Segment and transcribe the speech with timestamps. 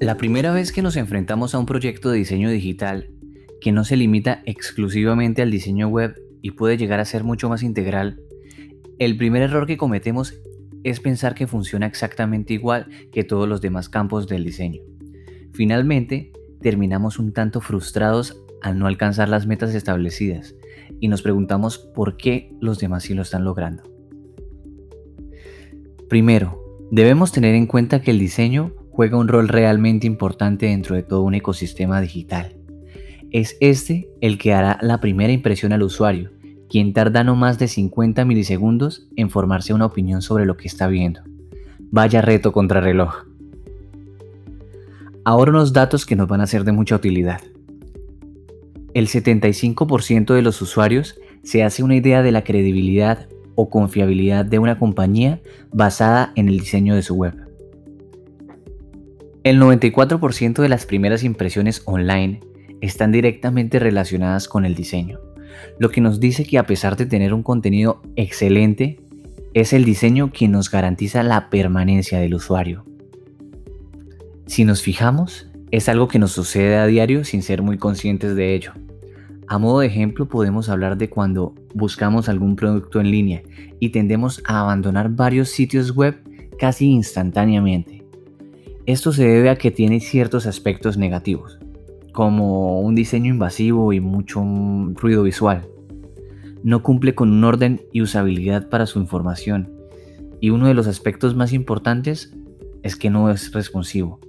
[0.00, 3.10] La primera vez que nos enfrentamos a un proyecto de diseño digital
[3.60, 7.64] que no se limita exclusivamente al diseño web y puede llegar a ser mucho más
[7.64, 8.20] integral,
[9.00, 10.34] el primer error que cometemos
[10.84, 14.82] es pensar que funciona exactamente igual que todos los demás campos del diseño.
[15.52, 16.30] Finalmente,
[16.60, 20.54] terminamos un tanto frustrados al no alcanzar las metas establecidas
[21.00, 23.82] y nos preguntamos por qué los demás sí lo están logrando.
[26.08, 31.04] Primero, debemos tener en cuenta que el diseño juega un rol realmente importante dentro de
[31.04, 32.56] todo un ecosistema digital.
[33.30, 36.32] Es este el que hará la primera impresión al usuario,
[36.68, 40.88] quien tarda no más de 50 milisegundos en formarse una opinión sobre lo que está
[40.88, 41.20] viendo.
[41.92, 43.28] Vaya reto contra reloj.
[45.24, 47.40] Ahora unos datos que nos van a ser de mucha utilidad.
[48.94, 54.58] El 75% de los usuarios se hace una idea de la credibilidad o confiabilidad de
[54.58, 55.40] una compañía
[55.72, 57.47] basada en el diseño de su web.
[59.44, 62.40] El 94% de las primeras impresiones online
[62.80, 65.20] están directamente relacionadas con el diseño,
[65.78, 69.00] lo que nos dice que a pesar de tener un contenido excelente,
[69.54, 72.84] es el diseño quien nos garantiza la permanencia del usuario.
[74.46, 78.54] Si nos fijamos, es algo que nos sucede a diario sin ser muy conscientes de
[78.54, 78.72] ello.
[79.46, 83.42] A modo de ejemplo podemos hablar de cuando buscamos algún producto en línea
[83.78, 86.16] y tendemos a abandonar varios sitios web
[86.58, 87.97] casi instantáneamente.
[88.88, 91.58] Esto se debe a que tiene ciertos aspectos negativos,
[92.14, 94.42] como un diseño invasivo y mucho
[94.94, 95.68] ruido visual.
[96.62, 99.70] No cumple con un orden y usabilidad para su información.
[100.40, 102.34] Y uno de los aspectos más importantes
[102.82, 104.20] es que no es responsivo.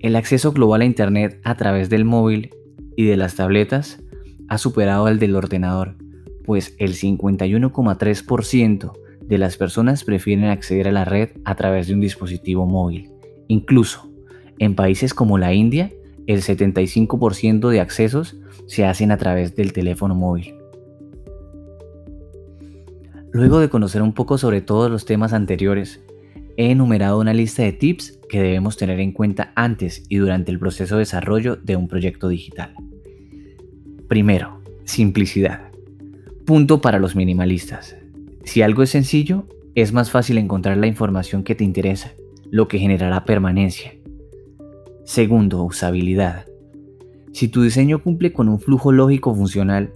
[0.00, 2.50] El acceso global a Internet a través del móvil
[2.96, 4.02] y de las tabletas
[4.48, 5.96] ha superado al del ordenador,
[6.44, 12.00] pues el 51,3% de las personas prefieren acceder a la red a través de un
[12.00, 13.15] dispositivo móvil.
[13.48, 14.10] Incluso
[14.58, 15.92] en países como la India,
[16.26, 18.36] el 75% de accesos
[18.66, 20.54] se hacen a través del teléfono móvil.
[23.32, 26.00] Luego de conocer un poco sobre todos los temas anteriores,
[26.56, 30.58] he enumerado una lista de tips que debemos tener en cuenta antes y durante el
[30.58, 32.74] proceso de desarrollo de un proyecto digital.
[34.08, 35.70] Primero, simplicidad.
[36.46, 37.96] Punto para los minimalistas.
[38.44, 42.14] Si algo es sencillo, es más fácil encontrar la información que te interesa,
[42.50, 43.94] lo que generará permanencia.
[45.04, 46.46] Segundo, usabilidad.
[47.32, 49.92] Si tu diseño cumple con un flujo lógico funcional,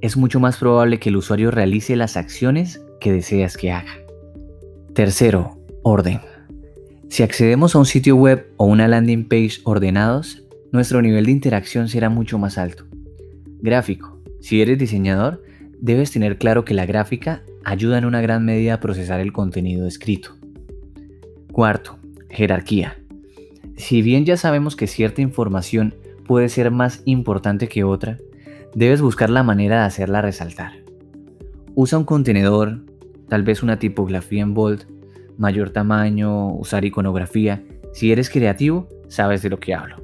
[0.00, 3.92] es mucho más probable que el usuario realice las acciones que deseas que haga.
[4.94, 6.20] Tercero, orden.
[7.08, 11.88] Si accedemos a un sitio web o una landing page ordenados, nuestro nivel de interacción
[11.88, 12.84] será mucho más alto.
[13.60, 14.20] Gráfico.
[14.40, 15.42] Si eres diseñador,
[15.80, 19.86] debes tener claro que la gráfica ayuda en una gran medida a procesar el contenido
[19.86, 20.36] escrito.
[21.54, 21.98] Cuarto,
[22.30, 22.98] jerarquía.
[23.76, 25.94] Si bien ya sabemos que cierta información
[26.26, 28.18] puede ser más importante que otra,
[28.74, 30.72] debes buscar la manera de hacerla resaltar.
[31.76, 32.80] Usa un contenedor,
[33.28, 34.86] tal vez una tipografía en bold,
[35.38, 37.62] mayor tamaño, usar iconografía.
[37.92, 40.02] Si eres creativo, sabes de lo que hablo.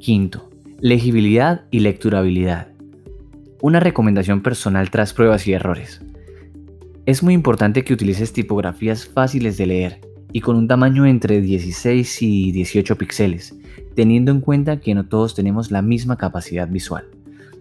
[0.00, 2.72] Quinto, legibilidad y lecturabilidad.
[3.62, 6.02] Una recomendación personal tras pruebas y errores.
[7.06, 12.22] Es muy importante que utilices tipografías fáciles de leer y con un tamaño entre 16
[12.22, 13.54] y 18 píxeles,
[13.94, 17.04] teniendo en cuenta que no todos tenemos la misma capacidad visual.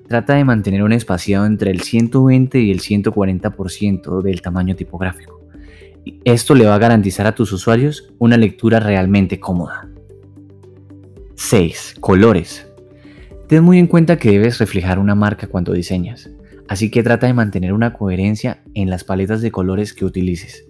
[0.08, 5.40] Trata de mantener un espaciado entre el 120 y el 140% del tamaño tipográfico.
[6.26, 9.88] Esto le va a garantizar a tus usuarios una lectura realmente cómoda.
[11.36, 11.98] 6.
[12.00, 12.66] Colores.
[13.48, 16.32] Ten muy en cuenta que debes reflejar una marca cuando diseñas,
[16.68, 20.66] así que trata de mantener una coherencia en las paletas de colores que utilices.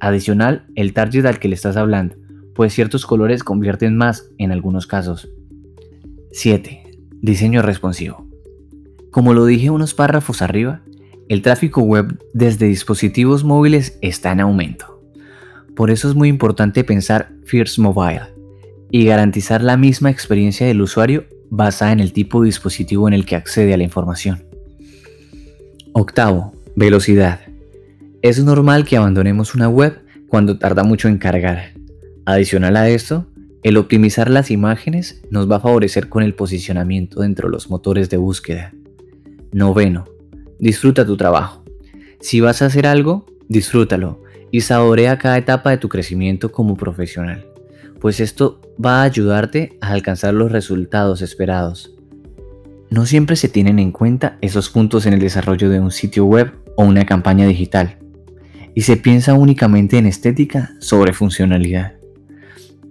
[0.00, 2.16] Adicional, el target al que le estás hablando,
[2.54, 5.28] pues ciertos colores convierten más en algunos casos.
[6.32, 6.82] 7.
[7.22, 8.26] Diseño responsivo.
[9.10, 10.82] Como lo dije unos párrafos arriba,
[11.28, 15.00] el tráfico web desde dispositivos móviles está en aumento.
[15.74, 18.34] Por eso es muy importante pensar First Mobile
[18.90, 23.24] y garantizar la misma experiencia del usuario basada en el tipo de dispositivo en el
[23.24, 24.44] que accede a la información.
[25.92, 27.40] Octavo, velocidad.
[28.24, 31.74] Es normal que abandonemos una web cuando tarda mucho en cargar.
[32.24, 33.26] Adicional a esto,
[33.62, 38.08] el optimizar las imágenes nos va a favorecer con el posicionamiento dentro de los motores
[38.08, 38.72] de búsqueda.
[39.52, 40.06] Noveno,
[40.58, 41.64] Disfruta tu trabajo.
[42.18, 47.44] Si vas a hacer algo, disfrútalo y saborea cada etapa de tu crecimiento como profesional,
[48.00, 51.94] pues esto va a ayudarte a alcanzar los resultados esperados.
[52.88, 56.52] No siempre se tienen en cuenta esos puntos en el desarrollo de un sitio web
[56.76, 57.98] o una campaña digital,
[58.74, 61.94] y se piensa únicamente en estética sobre funcionalidad.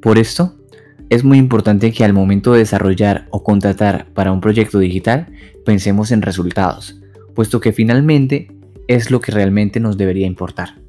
[0.02, 0.56] Por esto,
[1.10, 5.28] Es muy importante que al momento de desarrollar o contratar para un proyecto digital
[5.64, 7.00] pensemos en resultados,
[7.36, 8.52] puesto que finalmente
[8.88, 10.83] es lo que realmente nos debería importar.